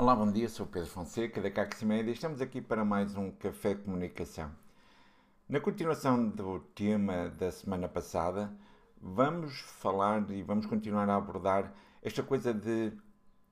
[0.00, 2.12] Olá, bom dia, sou Pedro Fonseca da Caxi Média.
[2.12, 4.48] Estamos aqui para mais um Café Comunicação.
[5.48, 8.48] Na continuação do tema da semana passada,
[9.02, 12.92] vamos falar e vamos continuar a abordar esta coisa de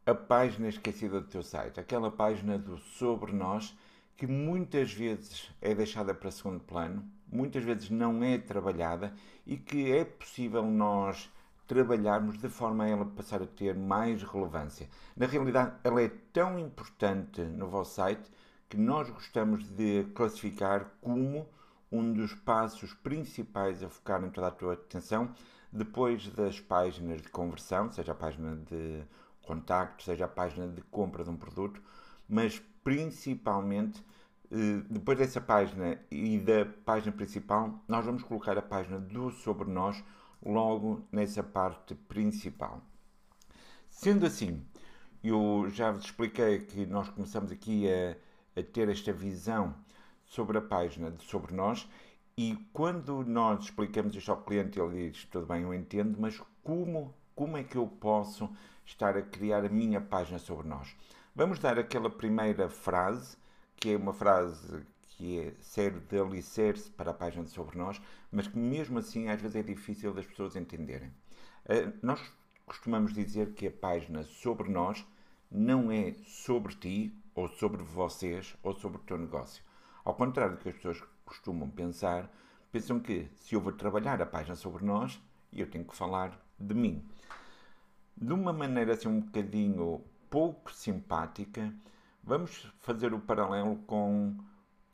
[0.07, 3.77] a página esquecida do teu site, aquela página do sobre nós
[4.17, 9.13] que muitas vezes é deixada para segundo plano, muitas vezes não é trabalhada
[9.45, 11.29] e que é possível nós
[11.67, 14.89] trabalharmos de forma a ela passar a ter mais relevância.
[15.17, 18.31] Na realidade, ela é tão importante no vosso site
[18.69, 21.49] que nós gostamos de classificar como
[21.91, 25.33] um dos passos principais a focar em toda a tua atenção
[25.73, 29.03] depois das páginas de conversão, seja a página de
[29.43, 31.81] contacto, seja a página de compra de um produto,
[32.29, 34.03] mas principalmente
[34.51, 39.69] eh, depois dessa página e da página principal, nós vamos colocar a página do sobre
[39.71, 40.03] nós
[40.45, 42.81] logo nessa parte principal.
[43.89, 44.63] Sendo assim,
[45.23, 48.17] eu já vos expliquei que nós começamos aqui a,
[48.61, 49.75] a ter esta visão
[50.25, 51.89] sobre a página sobre nós
[52.39, 57.15] e quando nós explicamos isto ao cliente, ele diz: Tudo bem, eu entendo, mas como,
[57.35, 58.51] como é que eu posso
[58.85, 60.95] estar a criar a minha página sobre nós?
[61.35, 63.39] Vamos dar aquela primeira frase,
[63.75, 64.85] que é uma frase
[65.17, 68.01] que é, serve de alicerce para a página sobre nós,
[68.31, 71.09] mas que mesmo assim às vezes é difícil das pessoas entenderem.
[71.65, 72.21] Uh, nós
[72.65, 75.05] costumamos dizer que a página sobre nós
[75.51, 79.63] não é sobre ti, ou sobre vocês, ou sobre o teu negócio.
[80.05, 82.31] Ao contrário do que as pessoas costumam pensar,
[82.73, 85.21] pensam que se eu vou trabalhar a página sobre nós,
[85.53, 87.05] eu tenho que falar de mim.
[88.17, 91.73] De uma maneira assim um bocadinho pouco simpática,
[92.25, 94.37] vamos fazer o paralelo com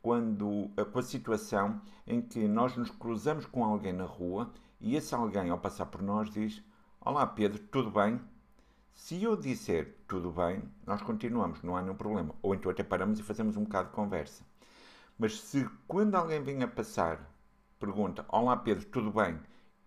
[0.03, 4.97] quando eh, com a situação em que nós nos cruzamos com alguém na rua e
[4.97, 6.61] esse alguém, ao passar por nós, diz:
[6.99, 8.19] Olá Pedro, tudo bem?
[8.93, 12.35] Se eu disser tudo bem, nós continuamos, não há nenhum problema.
[12.43, 14.43] Ou então até paramos e fazemos um bocado de conversa.
[15.17, 17.33] Mas se quando alguém vem a passar,
[17.79, 19.39] pergunta: Olá Pedro, tudo bem?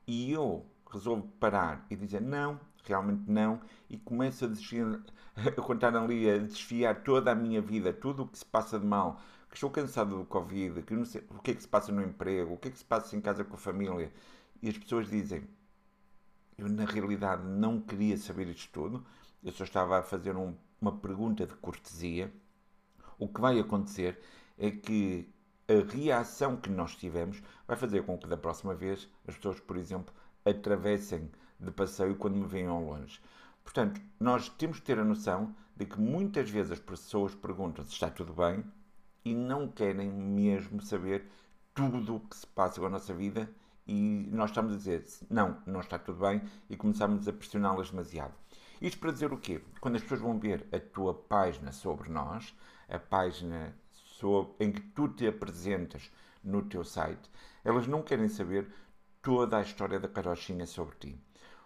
[0.07, 3.61] E eu resolvo parar e dizer não, realmente não,
[3.91, 4.99] e começo a, desfiar,
[5.37, 8.87] a contar ali, a desfiar toda a minha vida, tudo o que se passa de
[8.87, 11.93] mal, que estou cansado do Covid, que não sei o que é que se passa
[11.93, 14.13] no emprego, o que é que se passa em casa com a família.
[14.63, 15.45] E as pessoas dizem:
[16.59, 19.07] Eu na realidade não queria saber isto tudo,
[19.43, 22.33] eu só estava a fazer um, uma pergunta de cortesia.
[23.19, 24.21] O que vai acontecer
[24.59, 25.29] é que
[25.69, 29.77] a reação que nós tivemos vai fazer com que da próxima vez as pessoas, por
[29.77, 30.15] exemplo,
[30.45, 33.21] atravessem de passeio quando me veem ao longe.
[33.65, 37.93] Portanto, nós temos que ter a noção de que muitas vezes as pessoas perguntam se
[37.93, 38.65] está tudo bem
[39.27, 41.29] e não querem mesmo saber
[41.75, 43.51] tudo o que se passa com a nossa vida
[43.85, 48.33] e nós estamos a dizer não, não está tudo bem e começamos a pressioná-las demasiado.
[48.81, 49.61] Isto para dizer o quê?
[49.81, 52.57] Quando as pessoas vão ver a tua página sobre nós,
[52.89, 56.09] a página sobre, em que tu te apresentas
[56.45, 57.29] no teu site,
[57.65, 58.69] elas não querem saber
[59.21, 61.21] toda a história da carochinha sobre ti.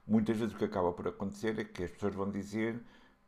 [0.06, 2.82] Muitas vezes o que acaba por acontecer é que as pessoas vão dizer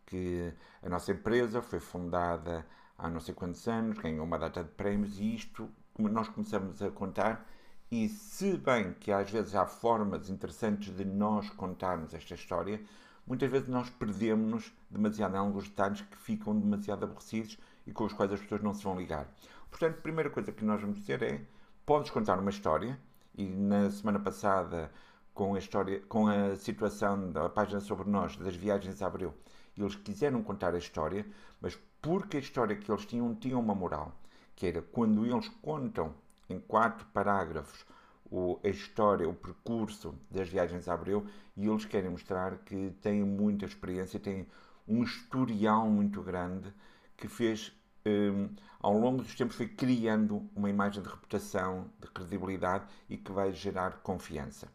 [0.07, 2.67] que a nossa empresa foi fundada
[2.99, 6.91] há não sei quantos anos, ganhou uma data de prémios e isto nós começamos a
[6.91, 7.47] contar.
[7.91, 12.81] E se bem que às vezes há formas interessantes de nós contarmos esta história,
[13.27, 18.13] muitas vezes nós perdemos-nos demasiado em alguns detalhes que ficam demasiado aborrecidos e com os
[18.13, 19.29] quais as pessoas não se vão ligar.
[19.71, 21.41] Portanto, a primeira coisa que nós vamos dizer é:
[21.85, 22.99] podes contar uma história,
[23.35, 24.91] e na semana passada,
[25.35, 29.35] com a, história, com a situação da página sobre nós, das viagens a Abreu,
[29.77, 31.27] eles quiseram contar a história,
[31.61, 34.13] mas porque a história que eles tinham tinha uma moral,
[34.55, 36.15] que era quando eles contam
[36.49, 37.87] em quatro parágrafos
[38.31, 43.23] o, a história, o percurso das viagens a Abreu, e eles querem mostrar que têm
[43.23, 44.47] muita experiência, têm
[44.89, 46.73] um historial muito grande
[47.17, 47.73] que fez,
[48.07, 48.49] um,
[48.81, 53.53] ao longo dos tempos, foi criando uma imagem de reputação, de credibilidade e que vai
[53.53, 54.67] gerar confiança.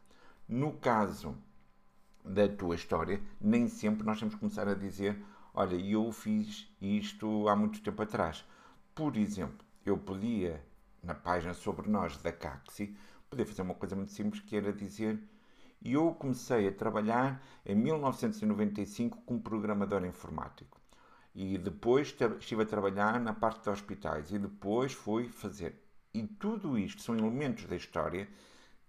[0.47, 1.35] No caso
[2.27, 5.21] da tua história, nem sempre nós temos que começar a dizer
[5.53, 8.45] olha, eu fiz isto há muito tempo atrás.
[8.93, 10.63] Por exemplo, eu podia,
[11.01, 12.95] na página sobre nós da Caxi,
[13.27, 15.19] podia fazer uma coisa muito simples que era dizer
[15.83, 20.79] eu comecei a trabalhar em 1995 como programador informático.
[21.33, 25.81] E depois estive a trabalhar na parte de hospitais e depois fui fazer.
[26.13, 28.27] E tudo isto são elementos da história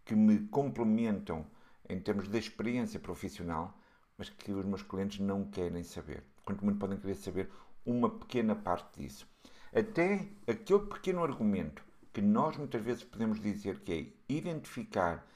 [0.05, 1.47] que me complementam
[1.89, 3.79] em termos de experiência profissional,
[4.17, 7.51] mas que os meus clientes não querem saber quanto muito podem querer saber
[7.85, 9.29] uma pequena parte disso.
[9.71, 15.27] Até aquele pequeno argumento que nós muitas vezes podemos dizer que é identificar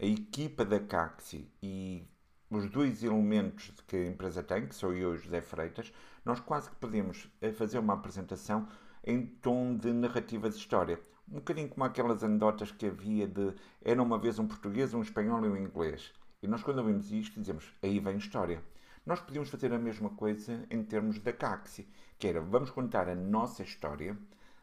[0.00, 2.04] a equipa da Caxi e
[2.50, 5.92] os dois elementos que a empresa tem, que sou eu e José Freitas,
[6.24, 8.66] nós quase que podemos eh, fazer uma apresentação
[9.04, 10.98] em tom de narrativa de história.
[11.28, 13.52] Um bocadinho como aquelas anedotas que havia de
[13.82, 16.12] era uma vez um português, um espanhol e um inglês.
[16.40, 18.62] E nós, quando ouvimos isto, dizemos aí vem história.
[19.04, 21.88] Nós podíamos fazer a mesma coisa em termos da Caxi,
[22.18, 24.16] que era vamos contar a nossa história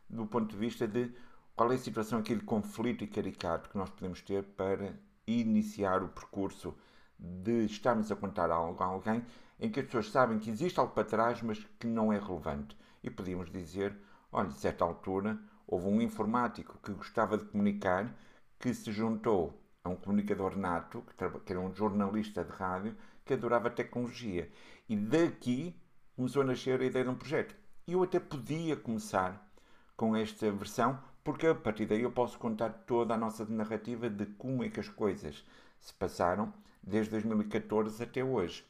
[0.10, 1.12] do ponto de vista de
[1.56, 4.94] qual é a situação, aquele conflito e caricato que nós podemos ter para
[5.28, 6.74] iniciar o percurso
[7.20, 9.24] de estarmos a contar algo a alguém
[9.60, 12.78] em que as pessoas sabem que existe algo para trás, mas que não é relevante.
[13.04, 13.98] E podíamos dizer,
[14.32, 18.14] olha, de certa altura houve um informático que gostava de comunicar,
[18.60, 21.04] que se juntou a um comunicador nato,
[21.46, 22.96] que era um jornalista de rádio,
[23.26, 24.50] que adorava tecnologia.
[24.88, 25.76] E daqui
[26.16, 27.56] começou a nascer a ideia de um projeto.
[27.86, 29.50] E eu até podia começar
[29.98, 34.26] com esta versão, porque a partir daí eu posso contar toda a nossa narrativa de
[34.26, 35.44] como é que as coisas
[35.80, 38.66] se passaram desde 2014 até hoje.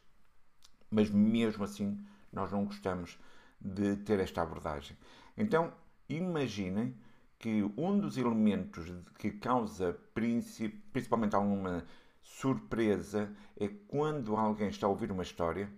[0.90, 3.19] Mas mesmo assim, nós não gostamos
[3.60, 4.98] de ter esta abordagem.
[5.38, 5.74] Então,
[6.09, 6.95] imaginem
[7.39, 11.85] que um dos elementos que causa principalmente alguma
[12.21, 13.29] surpresa
[13.59, 15.69] é quando alguém está a ouvir uma história,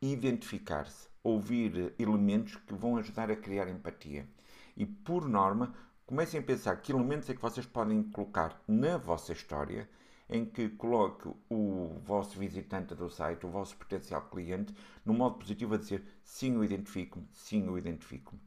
[0.00, 4.26] identificar-se, ouvir elementos que vão ajudar a criar empatia.
[4.76, 5.74] E, por norma,
[6.06, 9.88] comecem a pensar que elementos é que vocês podem colocar na vossa história
[10.28, 14.74] em que coloque o vosso visitante do site, o vosso potencial cliente,
[15.04, 18.40] no modo positivo a dizer sim, eu identifico-me, sim, eu identifico-me.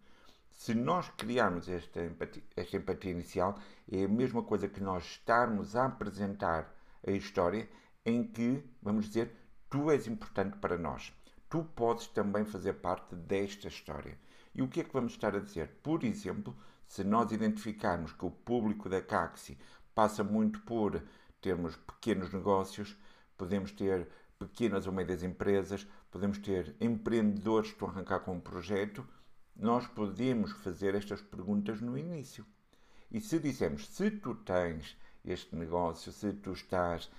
[0.54, 3.60] Se nós criarmos esta empatia, esta empatia inicial,
[3.92, 6.74] é a mesma coisa que nós estarmos a apresentar
[7.06, 7.68] a história
[8.06, 9.36] em que, vamos dizer,
[9.70, 11.12] tu és importante para nós.
[11.50, 14.18] Tu podes também fazer parte desta história.
[14.56, 15.80] E o que é que vamos estar a dizer?
[15.82, 16.56] Por exemplo,
[16.88, 19.58] se nós identificarmos que o público da Caxi
[19.96, 21.02] passa muito por
[21.42, 22.96] termos pequenos negócios,
[23.36, 24.08] podemos ter
[24.38, 29.06] pequenas ou médias empresas, podemos ter empreendedores que estão a arrancar com um projeto,
[29.56, 32.46] nós podemos fazer estas perguntas no início.
[33.12, 37.10] E se dissermos, se tu tens este negócio, se tu estás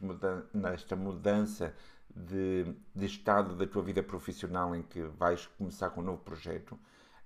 [0.00, 1.74] muda nesta mudança
[2.14, 6.78] de, de estado da tua vida profissional em que vais começar com um novo projeto,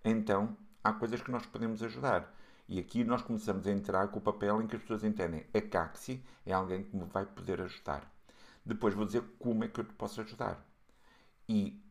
[0.04, 2.32] então há coisas que nós podemos ajudar.
[2.68, 5.60] E aqui nós começamos a entrar com o papel em que as pessoas entendem a
[5.60, 8.10] Caxi é alguém que me vai poder ajudar.
[8.64, 10.64] Depois vou dizer como é que eu te posso ajudar.
[11.48, 11.82] E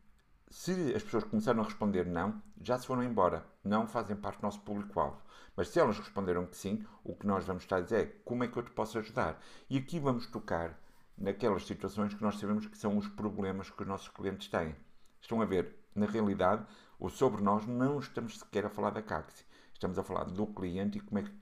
[0.52, 3.42] se as pessoas começaram a responder não, já se foram embora.
[3.64, 5.16] Não fazem parte do nosso público-alvo.
[5.56, 8.44] Mas se elas responderam que sim, o que nós vamos estar a dizer é como
[8.44, 9.40] é que eu te posso ajudar.
[9.70, 10.78] E aqui vamos tocar
[11.16, 14.76] naquelas situações que nós sabemos que são os problemas que os nossos clientes têm.
[15.22, 16.66] Estão a ver, na realidade,
[16.98, 19.46] o sobre nós não estamos sequer a falar da Caxi.
[19.72, 21.32] Estamos a falar do cliente e como é que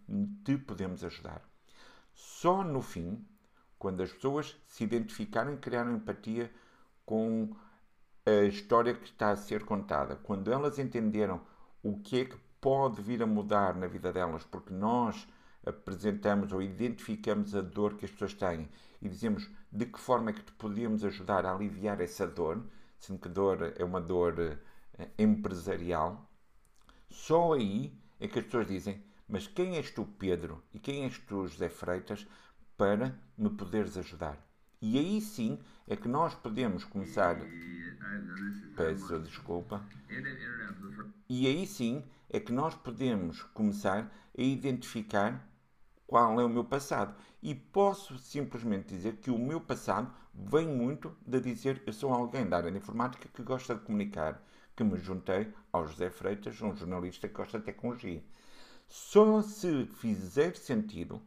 [0.45, 1.43] te podemos ajudar.
[2.15, 3.27] Só no fim,
[3.77, 6.49] quando as pessoas se identificarem criaram empatia
[7.05, 7.57] com
[8.27, 11.41] a história que está a ser contada, quando elas entenderam
[11.83, 15.27] o que é que pode vir a mudar na vida delas, porque nós
[15.65, 18.69] apresentamos ou identificamos a dor que as pessoas têm
[19.01, 22.63] e dizemos de que forma é que te podíamos ajudar a aliviar essa dor,
[22.99, 24.59] sendo que dor é uma dor
[24.99, 26.29] eh, empresarial,
[27.09, 31.19] só aí é que as pessoas dizem: Mas quem és tu, Pedro, e quem és
[31.19, 32.27] tu, José Freitas,
[32.77, 34.50] para me poderes ajudar?
[34.83, 37.37] E aí sim é que nós podemos começar.
[38.75, 39.85] Peço desculpa.
[41.29, 45.47] E aí sim é que nós podemos começar a identificar
[46.07, 47.15] qual é o meu passado.
[47.43, 52.49] E posso simplesmente dizer que o meu passado vem muito de dizer eu sou alguém
[52.49, 54.43] da área de informática que gosta de comunicar,
[54.75, 58.25] que me juntei ao José Freitas, um jornalista que gosta de tecnologia.
[58.89, 61.21] Só se fizer sentido,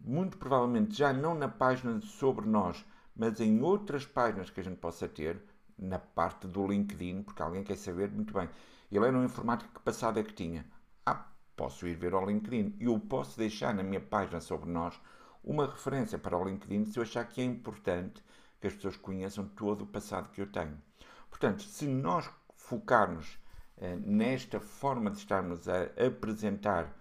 [0.00, 2.84] muito provavelmente já não na página sobre nós,
[3.16, 5.40] mas em outras páginas que a gente possa ter,
[5.78, 8.48] na parte do LinkedIn, porque alguém quer saber muito bem.
[8.90, 10.64] Ele era um informático que passado é que tinha.
[11.04, 12.76] Ah, posso ir ver ao LinkedIn.
[12.80, 14.98] E eu posso deixar na minha página sobre nós
[15.42, 18.24] uma referência para o LinkedIn se eu achar que é importante
[18.60, 20.80] que as pessoas conheçam todo o passado que eu tenho.
[21.28, 23.38] Portanto, se nós focarmos
[23.76, 26.96] eh, nesta forma de estarmos a apresentar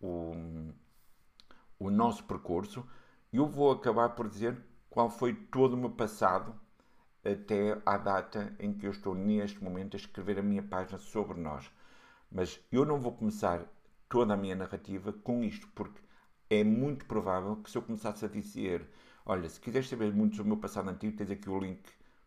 [0.00, 0.32] o,
[1.86, 2.86] o nosso percurso,
[3.32, 4.56] eu vou acabar por dizer
[4.88, 6.54] qual foi todo o meu passado
[7.24, 11.40] até à data em que eu estou neste momento a escrever a minha página sobre
[11.40, 11.70] nós.
[12.30, 13.64] Mas eu não vou começar
[14.08, 16.00] toda a minha narrativa com isto, porque
[16.50, 18.86] é muito provável que se eu começasse a dizer,
[19.24, 21.82] olha, se quiseres saber muito sobre o meu passado antigo, tens aqui o link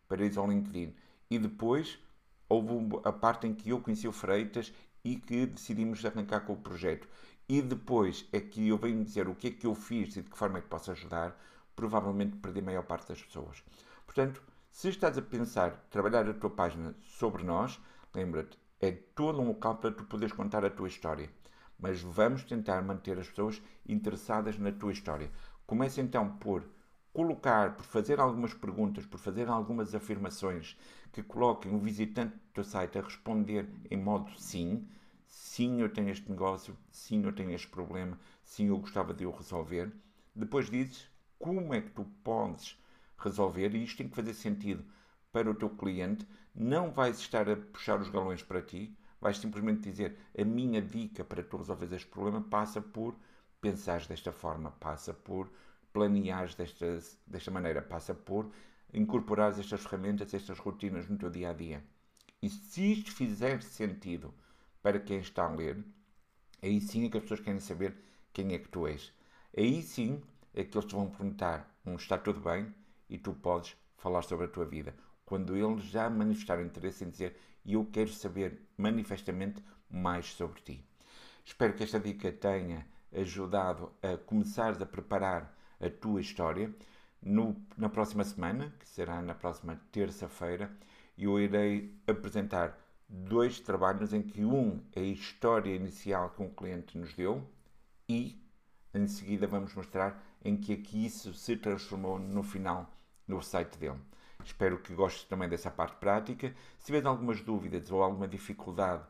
[0.08, 0.94] para ir ao LinkedIn.
[1.30, 1.98] E depois
[2.48, 4.72] houve a parte em que eu conheci o Freitas
[5.04, 7.08] e que decidimos arrancar com o projeto.
[7.48, 10.30] E depois é que eu venho dizer o que é que eu fiz e de
[10.30, 11.36] que forma é que posso ajudar,
[11.74, 13.62] provavelmente perdi a maior parte das pessoas.
[14.04, 17.80] Portanto, Se estás a pensar trabalhar a tua página sobre nós,
[18.14, 21.30] lembra-te, é todo um local para tu poderes contar a tua história.
[21.78, 25.30] Mas vamos tentar manter as pessoas interessadas na tua história.
[25.66, 26.62] Comece então por
[27.12, 30.76] colocar, por fazer algumas perguntas, por fazer algumas afirmações
[31.12, 34.86] que coloquem o visitante do teu site a responder em modo sim.
[35.28, 36.76] Sim, eu tenho este negócio.
[36.90, 38.18] Sim, eu tenho este problema.
[38.42, 39.92] Sim, eu gostava de o resolver.
[40.34, 42.76] Depois dizes como é que tu podes
[43.18, 44.84] resolver e isto tem que fazer sentido
[45.32, 46.26] para o teu cliente.
[46.54, 48.96] Não vais estar a puxar os galões para ti.
[49.20, 53.14] Vais simplesmente dizer a minha dica para tu resolveres este problema passa por
[53.60, 55.50] pensar desta forma, passa por
[55.92, 58.50] planeares desta, desta maneira, passa por
[58.92, 61.82] incorporar estas ferramentas, estas rotinas no teu dia a dia.
[62.42, 64.32] E se isto fizer sentido
[64.86, 65.84] para quem está a ler,
[66.62, 67.96] aí sim é que as pessoas querem saber
[68.32, 69.12] quem é que tu és.
[69.58, 70.22] Aí sim
[70.54, 72.72] é que eles te vão perguntar: um, está tudo bem?
[73.10, 74.94] E tu podes falar sobre a tua vida.
[75.24, 80.84] Quando eles já manifestaram interesse em dizer eu quero saber manifestamente mais sobre ti.
[81.44, 86.72] Espero que esta dica tenha ajudado a começares a preparar a tua história.
[87.20, 90.70] No, na próxima semana, que será na próxima terça-feira,
[91.18, 96.98] eu irei apresentar dois trabalhos em que um é a história inicial que um cliente
[96.98, 97.46] nos deu
[98.08, 98.40] e
[98.92, 102.90] em seguida vamos mostrar em que é que isso se transformou no final
[103.26, 104.00] no site dele.
[104.44, 106.54] Espero que gostes também dessa parte prática.
[106.78, 109.04] Se tiveres algumas dúvidas ou alguma dificuldade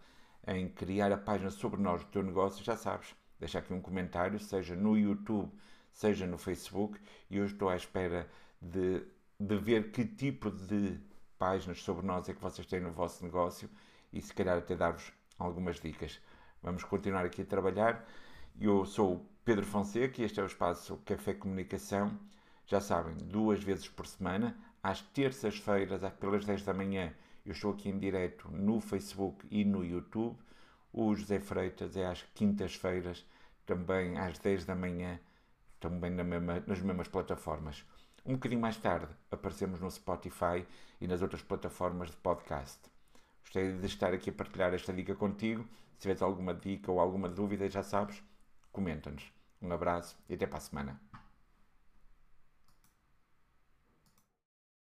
[0.46, 4.38] em criar a página sobre nós do teu negócio, já sabes, deixa aqui um comentário,
[4.38, 5.52] seja no YouTube,
[5.92, 6.98] seja no Facebook,
[7.28, 8.28] e eu estou à espera
[8.60, 9.02] de,
[9.38, 10.98] de ver que tipo de
[11.38, 13.70] páginas sobre nós é que vocês têm no vosso negócio
[14.12, 16.20] e se calhar até dar-vos algumas dicas.
[16.62, 18.04] Vamos continuar aqui a trabalhar.
[18.58, 22.18] Eu sou o Pedro Fonseca e este é o espaço Café Comunicação.
[22.66, 27.14] Já sabem, duas vezes por semana, às terças-feiras, pelas 10 da manhã,
[27.44, 30.36] eu estou aqui em direto no Facebook e no YouTube.
[30.92, 33.24] O José Freitas é às quintas-feiras,
[33.64, 35.20] também às 10 da manhã,
[35.78, 37.84] também na mesma, nas mesmas plataformas.
[38.26, 40.66] Um bocadinho mais tarde aparecemos no Spotify
[41.00, 42.80] e nas outras plataformas de podcast.
[43.40, 45.64] Gostei de estar aqui a partilhar esta dica contigo.
[45.92, 48.20] Se tiveres alguma dica ou alguma dúvida, já sabes,
[48.72, 49.32] comenta-nos.
[49.62, 51.00] Um abraço e até para a semana.